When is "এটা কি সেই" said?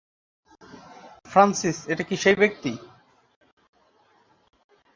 1.87-2.35